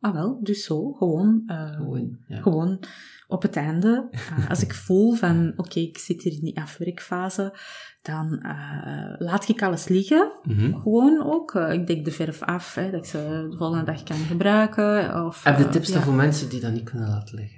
Ah 0.00 0.12
wel, 0.12 0.40
dus 0.42 0.64
zo, 0.64 0.92
gewoon, 0.92 1.42
eh, 1.46 1.70
Gewoon, 1.70 2.18
ja. 2.26 2.40
gewoon 2.40 2.80
op 3.26 3.42
het 3.42 3.56
einde, 3.56 4.08
eh, 4.10 4.50
als 4.50 4.62
ik 4.62 4.74
voel 4.84 5.12
van, 5.12 5.52
oké, 5.56 5.80
ik 5.80 5.98
zit 5.98 6.22
hier 6.22 6.32
in 6.32 6.40
die 6.40 6.60
afwerkfase, 6.60 7.54
dan 8.02 8.38
eh, 8.38 9.14
laat 9.18 9.48
ik 9.48 9.62
alles 9.62 9.88
liggen. 9.88 10.32
Mhm. 10.42 10.80
Gewoon 10.80 11.22
ook. 11.24 11.54
ik 11.54 11.86
dek 11.86 12.04
de 12.04 12.10
verf 12.10 12.42
af, 12.42 12.74
hè, 12.74 12.90
dat 12.90 13.00
ik 13.00 13.06
ze 13.10 13.46
de 13.50 13.56
volgende 13.56 13.84
dag 13.84 14.02
kan 14.02 14.16
gebruiken. 14.16 15.24
Of, 15.26 15.44
Heb 15.44 15.58
je 15.58 15.68
tips 15.68 15.88
dan 15.88 15.98
ja. 15.98 16.04
voor 16.04 16.14
mensen 16.14 16.48
die 16.48 16.60
dat 16.60 16.72
niet 16.72 16.90
kunnen 16.90 17.08
laten 17.08 17.34
liggen? 17.34 17.57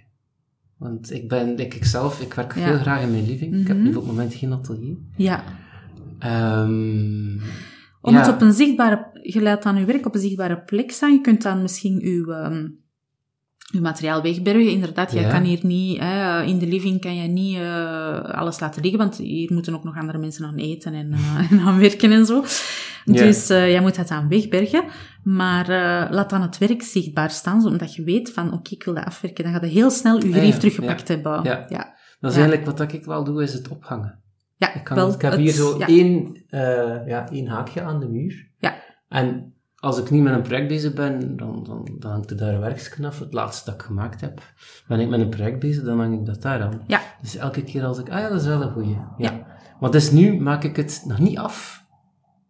Want 0.80 1.12
ik 1.12 1.28
ben, 1.28 1.58
ik, 1.58 1.74
ik 1.74 1.84
zelf, 1.84 2.20
ik 2.20 2.34
werk 2.34 2.54
Ja. 2.54 2.64
heel 2.64 2.78
graag 2.78 3.02
in 3.02 3.10
mijn 3.10 3.26
living. 3.26 3.54
Ik 3.60 3.66
heb 3.66 3.76
Mhm. 3.76 3.84
nu 3.86 3.90
op 3.94 4.02
het 4.02 4.06
moment 4.12 4.34
geen 4.34 4.52
atelier. 4.52 4.96
Ja, 5.16 5.44
Ehm 6.18 7.38
om 8.02 8.12
ja. 8.14 8.20
het 8.20 8.28
op 8.28 8.40
een 8.40 8.52
zichtbare, 8.52 9.20
je 9.22 9.42
laat 9.42 9.62
dan 9.62 9.76
je 9.78 9.84
werk 9.84 10.06
op 10.06 10.14
een 10.14 10.20
zichtbare 10.20 10.60
plek 10.62 10.90
staan. 10.90 11.12
Je 11.12 11.20
kunt 11.20 11.42
dan 11.42 11.62
misschien 11.62 11.98
je, 12.00 12.32
ehm, 12.32 12.68
je 13.72 13.80
materiaal 13.80 14.22
wegbergen. 14.22 14.70
Inderdaad, 14.70 15.12
je 15.12 15.26
kan 15.26 15.42
hier 15.42 15.58
niet, 15.62 15.98
hè, 16.00 16.42
in 16.42 16.58
de 16.58 16.66
living 16.66 17.00
kan 17.00 17.16
je 17.16 17.28
niet 17.28 17.56
eh, 17.56 18.20
alles 18.20 18.60
laten 18.60 18.82
liggen, 18.82 18.98
want 19.00 19.16
hier 19.16 19.52
moeten 19.52 19.74
ook 19.74 19.84
nog 19.84 19.96
andere 19.96 20.18
mensen 20.18 20.44
aan 20.44 20.56
eten 20.56 20.94
en, 20.94 21.12
eh, 21.12 21.50
en 21.52 21.60
aan 21.60 21.78
werken 21.78 22.12
en 22.12 22.26
zo. 22.26 22.44
Ja. 23.04 23.12
Dus 23.24 23.48
eh, 23.50 23.70
jij 23.70 23.80
moet 23.80 23.96
dat 23.96 24.08
dan 24.08 24.28
wegbergen. 24.28 24.84
Maar 25.22 25.66
laat 26.12 26.30
dan 26.30 26.42
het 26.42 26.58
werk 26.58 26.82
zichtbaar 26.82 27.30
staan, 27.30 27.60
zodat 27.60 27.94
je 27.94 28.02
weet 28.04 28.32
van, 28.32 28.52
oké, 28.52 28.70
ik 28.74 28.84
wil 28.84 28.94
dat 28.94 29.04
afwerken. 29.04 29.44
Dan 29.44 29.52
ga 29.52 29.60
je 29.60 29.72
heel 29.72 29.90
snel 29.90 30.18
je 30.18 30.28
Ja, 30.28 30.36
grief 30.36 30.52
ja, 30.54 30.58
teruggepakt 30.58 31.08
hebben. 31.08 31.42
Ja. 31.44 31.94
Dat 32.20 32.30
is 32.30 32.36
eigenlijk 32.38 32.66
wat 32.78 32.92
ik 32.92 33.04
wel 33.04 33.24
doe, 33.24 33.42
is 33.42 33.52
het 33.52 33.68
ophangen. 33.68 34.18
Ja, 34.56 34.74
Ik, 34.74 34.84
kan, 34.84 34.96
wel, 34.96 35.12
ik 35.14 35.20
heb 35.22 35.30
het- 35.32 35.40
hier 35.40 35.52
zo 35.52 35.78
één, 35.78 36.44
ja, 37.06 37.28
één 37.30 37.46
haakje 37.46 37.82
aan 37.82 38.00
de 38.00 38.08
muur. 38.08 38.48
Ja. 38.58 38.74
En 39.08 39.54
als 39.80 39.98
ik 39.98 40.10
niet 40.10 40.22
met 40.22 40.34
een 40.34 40.42
project 40.42 40.68
bezig 40.68 40.92
ben, 40.94 41.36
dan, 41.36 41.64
dan, 41.64 41.96
dan 41.98 42.10
hangt 42.10 42.30
er 42.30 42.36
daar 42.36 42.54
een 42.54 42.60
werksknaf, 42.60 43.18
het 43.18 43.32
laatste 43.32 43.64
dat 43.70 43.74
ik 43.80 43.86
gemaakt 43.86 44.20
heb. 44.20 44.42
Ben 44.88 45.00
ik 45.00 45.08
met 45.08 45.20
een 45.20 45.28
project 45.28 45.58
bezig, 45.58 45.84
dan 45.84 45.98
hang 45.98 46.18
ik 46.20 46.26
dat 46.26 46.42
daar 46.42 46.62
aan. 46.62 46.82
Ja. 46.86 47.00
Dus 47.20 47.36
elke 47.36 47.62
keer 47.64 47.84
als 47.84 47.98
ik, 47.98 48.08
ah 48.10 48.18
ja, 48.20 48.28
dat 48.28 48.40
is 48.40 48.46
wel 48.46 48.62
een 48.62 48.72
goeie. 48.72 48.96
Ja. 49.16 49.46
Maar 49.80 49.90
dus 49.90 50.10
nu 50.10 50.40
maak 50.40 50.64
ik 50.64 50.76
het 50.76 51.02
nog 51.06 51.18
niet 51.18 51.38
af. 51.38 51.84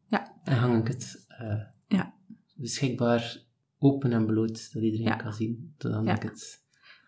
Ja. 0.08 0.32
En 0.44 0.56
hang 0.56 0.78
ik 0.80 0.88
het 0.88 1.24
eh, 1.28 1.60
Ja. 1.88 2.12
beschikbaar 2.54 3.36
open 3.78 4.12
en 4.12 4.26
bloot, 4.26 4.72
dat 4.72 4.82
iedereen 4.82 5.06
Ja. 5.06 5.16
kan 5.16 5.32
zien. 5.32 5.74
Dan 5.78 6.04
Ja. 6.04 6.14
ik 6.14 6.22
het... 6.22 6.58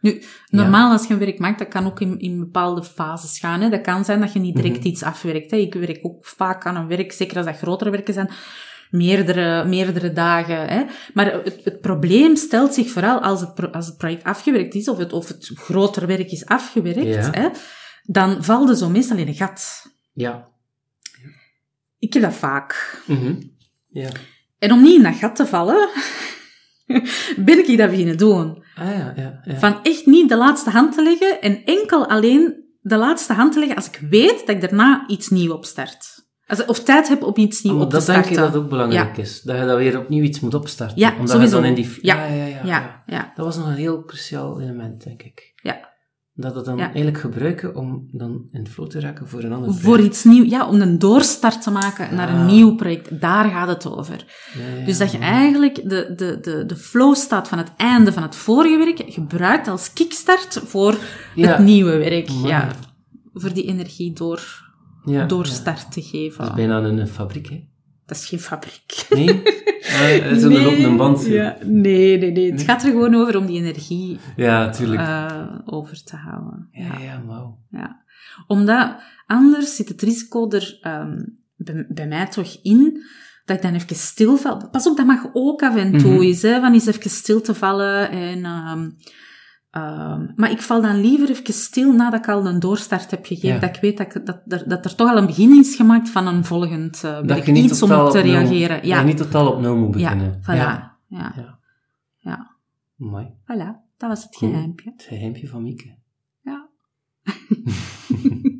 Nu, 0.00 0.22
normaal 0.50 0.92
als 0.92 1.06
je 1.06 1.12
een 1.12 1.18
werk 1.18 1.38
maakt, 1.38 1.58
dat 1.58 1.68
kan 1.68 1.86
ook 1.86 2.00
in, 2.00 2.18
in 2.18 2.38
bepaalde 2.38 2.84
fases 2.84 3.38
gaan. 3.38 3.60
Hè. 3.60 3.68
Dat 3.70 3.80
kan 3.80 4.04
zijn 4.04 4.20
dat 4.20 4.32
je 4.32 4.38
niet 4.38 4.56
direct 4.56 4.78
Mhm. 4.78 4.86
iets 4.86 5.02
afwerkt. 5.02 5.50
Hè. 5.50 5.56
Ik 5.56 5.74
werk 5.74 5.98
ook 6.02 6.26
vaak 6.26 6.66
aan 6.66 6.76
een 6.76 6.86
werk, 6.86 7.12
zeker 7.12 7.36
als 7.36 7.46
dat 7.46 7.56
grotere 7.56 7.90
werken 7.90 8.14
zijn, 8.14 8.30
meerdere, 8.92 9.64
meerdere 9.64 10.12
dagen. 10.12 10.68
Hè. 10.68 10.84
Maar 11.14 11.32
het, 11.32 11.60
het 11.64 11.80
probleem 11.80 12.36
stelt 12.36 12.74
zich 12.74 12.90
vooral 12.90 13.20
als 13.20 13.40
het, 13.40 13.54
pro- 13.54 13.70
als 13.70 13.86
het 13.86 13.96
project 13.96 14.24
afgewerkt 14.24 14.74
is, 14.74 14.88
of 14.88 14.98
het, 14.98 15.12
of 15.12 15.28
het 15.28 15.50
grotere 15.54 16.06
werk 16.06 16.30
is 16.30 16.46
afgewerkt, 16.46 17.04
Ja. 17.24 17.30
hè, 17.30 17.48
dan 18.02 18.44
valt 18.44 18.68
er 18.68 18.76
zo 18.76 18.88
meestal 18.88 19.16
in 19.16 19.28
een 19.28 19.34
gat. 19.34 19.86
Ja. 20.12 20.48
Ik 21.98 22.12
heb 22.12 22.22
dat 22.22 22.34
vaak. 22.34 23.00
Mhm. 23.06 23.34
Ja. 23.88 24.08
En 24.58 24.72
om 24.72 24.82
niet 24.82 24.96
in 24.96 25.02
dat 25.02 25.14
gat 25.14 25.36
te 25.36 25.46
vallen, 25.46 25.88
ben 27.46 27.68
ik 27.68 27.78
dat 27.78 27.90
beginnen 27.90 28.18
doen. 28.18 28.64
Ah 28.74 28.88
ja, 28.96 29.12
ja. 29.16 29.40
ja. 29.44 29.58
Van 29.58 29.82
echt 29.82 30.06
niet 30.06 30.28
de 30.28 30.36
laatste 30.36 30.70
hand 30.70 30.94
te 30.94 31.02
leggen 31.02 31.40
en 31.40 31.64
enkel 31.64 32.06
alleen 32.08 32.64
de 32.80 32.96
laatste 32.96 33.32
hand 33.32 33.52
te 33.52 33.58
leggen 33.58 33.76
als 33.76 33.86
ik 33.86 34.00
weet 34.10 34.38
dat 34.38 34.48
ik 34.48 34.60
daarna 34.60 35.04
iets 35.08 35.28
nieuws 35.28 35.52
opstart. 35.52 36.26
Als, 36.58 36.64
of 36.64 36.82
tijd 36.82 37.08
heb 37.08 37.22
om 37.22 37.32
iets 37.36 37.62
nieuws 37.62 37.82
op 37.82 37.90
te 37.90 37.96
dat 37.96 38.06
denk 38.06 38.24
starten. 38.24 38.44
ik 38.46 38.52
dat 38.52 38.62
ook 38.62 38.68
belangrijk 38.68 39.16
is. 39.16 39.40
Dat 39.42 39.58
je 39.58 39.64
dat 39.64 39.76
weer 39.76 39.98
opnieuw 39.98 40.22
iets 40.22 40.40
moet 40.40 40.54
opstarten. 40.54 40.98
Ja, 40.98 41.10
Omdat 41.12 41.30
sowieso. 41.30 41.56
je 41.56 41.62
dan 41.62 41.70
in 41.70 41.74
die... 41.74 41.98
Ja. 42.02 42.24
Ja, 42.26 42.34
ja, 42.46 42.60
ja, 42.64 43.02
ja. 43.06 43.32
Dat 43.36 43.44
was 43.46 43.56
nog 43.56 43.66
een 43.66 43.72
heel 43.74 44.04
cruciaal 44.04 44.60
element, 44.60 45.04
denk 45.04 45.22
ik. 45.22 45.52
Ja. 45.62 45.90
Dat 46.34 46.54
het 46.54 46.64
dan 46.64 46.78
eigenlijk 46.80 47.18
gebruiken 47.18 47.76
om 47.76 48.04
dan 48.10 48.46
in 48.50 48.66
flow 48.68 48.88
te 48.88 49.00
raken 49.00 49.28
voor 49.28 49.42
een 49.42 49.52
ander 49.52 49.72
voor 49.74 49.80
project. 49.82 50.06
iets 50.06 50.24
nieuws. 50.24 50.48
Ja, 50.50 50.68
om 50.68 50.80
een 50.80 50.98
doorstart 50.98 51.62
te 51.62 51.70
maken 51.70 52.14
naar 52.14 52.28
een 52.28 52.40
Ah. 52.40 52.46
nieuw 52.46 52.74
project. 52.74 53.20
Daar 53.20 53.50
gaat 53.50 53.68
het 53.68 53.86
over. 53.86 54.24
Dus 54.86 54.98
dat 54.98 55.12
je 55.12 55.18
eigenlijk 55.18 55.74
de, 55.88 56.12
de, 56.16 56.38
de, 56.40 56.66
de 56.66 56.76
flow 56.76 57.14
staat 57.14 57.48
van 57.48 57.58
het 57.58 57.72
einde 57.76 58.12
van 58.12 58.22
het 58.22 58.36
vorige 58.36 58.76
werk 58.78 59.02
gebruikt 59.12 59.68
als 59.68 59.92
kickstart 59.92 60.60
voor 60.64 60.96
het 61.34 61.58
nieuwe 61.58 61.96
werk. 61.96 62.28
Ja, 62.28 62.68
voor 63.34 63.52
die 63.52 63.64
energie 63.64 64.12
door, 64.12 64.70
Ja, 65.04 65.12
ja. 65.20 65.26
doorstart 65.26 65.92
te 65.92 66.02
geven. 66.02 66.38
Dat 66.38 66.48
is 66.48 66.54
bijna 66.54 66.78
een, 66.82 67.08
fabriek, 67.08 67.48
hè? 67.48 67.64
Dat 68.06 68.16
is 68.16 68.26
geen 68.26 68.40
fabriek. 68.40 69.06
Nee? 69.10 69.42
Ah, 69.82 69.98
het 70.08 70.36
is 70.36 70.42
een 70.42 70.62
lopende 70.62 70.96
band. 70.96 71.20
zo. 71.20 71.30
Ja, 71.30 71.56
nee, 71.64 72.18
nee, 72.18 72.30
nee. 72.32 72.50
Het 72.52 72.62
gaat 72.62 72.82
er 72.84 72.90
gewoon 72.90 73.14
over 73.14 73.36
om 73.36 73.46
die 73.46 73.58
energie 73.58 74.18
Ja, 74.36 74.70
tuurlijk. 74.70 75.00
eh, 75.00 75.48
over 75.64 76.04
te 76.04 76.16
houden. 76.16 76.68
ja, 76.72 76.98
ja, 76.98 77.22
wauw. 77.26 77.58
Ja. 77.70 78.04
Omdat 78.46 78.96
anders 79.26 79.76
zit 79.76 79.88
het 79.88 80.02
risico 80.02 80.50
er 80.50 80.78
ehm, 80.80 81.22
bij, 81.56 81.86
bij 81.88 82.06
mij 82.08 82.26
toch 82.26 82.58
in 82.62 83.02
dat 83.44 83.56
ik 83.56 83.62
dan 83.62 83.74
even 83.74 83.96
stilval. 83.96 84.68
Pas 84.70 84.86
op, 84.86 84.96
dat 84.96 85.06
mag 85.06 85.26
ook 85.32 85.62
af 85.62 85.76
en 85.76 85.98
toe 85.98 86.12
Mhm. 86.12 86.22
eens, 86.22 86.42
hè, 86.42 86.60
van 86.60 86.72
eens 86.72 86.86
even 86.86 87.10
stil 87.10 87.40
te 87.40 87.54
vallen. 87.54 88.10
En, 88.10 88.44
ehm, 88.44 88.90
ehm, 89.72 90.26
maar 90.36 90.50
ik 90.50 90.60
val 90.62 90.82
dan 90.82 91.00
liever 91.00 91.30
even 91.30 91.54
stil 91.54 91.92
nadat 91.92 92.20
ik 92.20 92.28
al 92.28 92.46
een 92.46 92.60
doorstart 92.60 93.10
heb 93.10 93.24
gegeven. 93.26 93.48
Ja. 93.48 93.58
Dat 93.58 93.76
ik 93.76 93.82
weet 93.82 93.96
dat, 93.98 94.14
ik- 94.14 94.26
dat, 94.26 94.40
dat, 94.44 94.64
dat 94.66 94.84
er 94.84 94.94
toch 94.94 95.10
al 95.10 95.16
een 95.16 95.26
begin 95.26 95.58
is 95.58 95.74
gemaakt 95.76 96.08
van 96.10 96.26
een 96.26 96.44
volgend 96.44 97.04
eh, 97.04 97.22
Dat 97.26 97.46
je 97.46 97.52
niet 97.52 97.64
Iets 97.70 97.82
om 97.82 97.88
totaal 97.88 98.06
op 98.06 98.12
te 98.12 98.18
nul- 98.22 98.26
reageren. 98.26 98.76
dat 98.76 98.86
Ja, 98.86 98.98
je 99.00 99.04
niet 99.06 99.16
totaal 99.16 99.52
op 99.52 99.60
nul 99.60 99.76
moet 99.76 99.98
ja, 100.00 100.10
beginnen. 100.14 100.40
voilà. 100.42 100.44
Ja. 100.46 100.96
Ja. 101.08 101.32
Ja. 101.36 101.58
Ja. 102.18 102.50
Mooi. 102.96 103.26
Voilà, 103.42 103.96
dat 103.96 104.08
was 104.08 104.22
het 104.22 104.36
Cool. 104.36 104.50
geheimpje. 104.52 104.90
Het 104.90 105.02
geheimpje 105.02 105.48
van 105.48 105.62
Mieke. 105.62 105.94
Ja. 106.40 106.68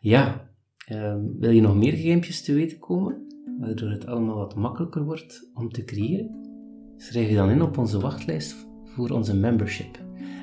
Ja. 0.00 0.50
Ehm, 0.86 1.20
wil 1.38 1.50
je 1.50 1.60
nog 1.60 1.76
meer 1.76 1.92
geheimpjes 1.92 2.42
te 2.42 2.52
weten 2.54 2.78
komen, 2.78 3.26
waardoor 3.58 3.90
het 3.90 4.06
allemaal 4.06 4.36
wat 4.36 4.54
makkelijker 4.54 5.04
wordt 5.04 5.50
om 5.54 5.68
te 5.70 5.84
creëren? 5.84 6.40
Schrijf 6.96 7.28
je 7.28 7.34
dan 7.34 7.50
in 7.50 7.62
op 7.62 7.78
onze 7.78 8.00
wachtlijst 8.00 8.66
voor 8.94 9.10
onze 9.10 9.36
membership. 9.36 9.98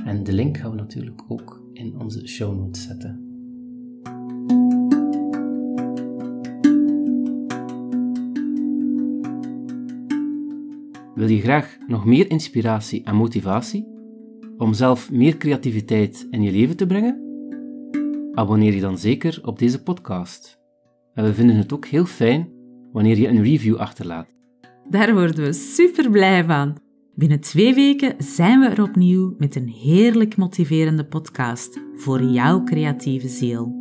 En 0.06 0.24
de 0.24 0.34
link 0.34 0.58
gaan 0.58 0.72
we 0.72 0.76
natuurlijk 0.76 1.22
ook 1.28 1.64
in 1.74 2.00
onze 2.00 2.28
show 2.28 2.58
notes 2.58 2.84
zetten. 2.84 3.24
Wil 11.16 11.30
je 11.30 11.42
graag 11.42 11.78
nog 11.88 12.06
meer 12.06 12.30
inspiratie 12.30 13.04
en 13.04 13.16
motivatie 13.16 13.88
om 14.58 14.74
zelf 14.74 15.12
meer 15.12 15.38
creativiteit 15.38 16.28
in 16.30 16.42
je 16.42 16.52
leven 16.52 16.78
te 16.78 16.86
brengen? 16.86 17.28
Abonneer 18.34 18.74
je 18.74 18.82
dan 18.82 18.98
zeker 18.98 19.40
op 19.44 19.60
deze 19.60 19.84
podcast. 19.84 20.60
En 21.14 21.24
we 21.24 21.34
vinden 21.34 21.56
het 21.56 21.74
ook 21.74 21.86
heel 21.86 22.06
fijn 22.06 22.50
wanneer 22.92 23.18
je 23.18 23.28
een 23.28 23.44
review 23.44 23.76
achterlaat. 23.76 24.28
Daar 24.90 25.14
worden 25.14 25.44
we 25.44 25.54
super 25.54 26.10
blij 26.10 26.44
van. 26.44 26.89
Binnen 27.20 27.40
twee 27.40 27.74
weken 27.74 28.16
zijn 28.18 28.60
we 28.60 28.68
er 28.68 28.82
opnieuw 28.82 29.36
met 29.38 29.56
een 29.56 29.68
heerlijk 29.68 30.38
motiverende 30.38 31.06
podcast 31.06 31.80
voor 31.96 32.24
jouw 32.24 32.64
creatieve 32.64 33.28
ziel. 33.28 33.79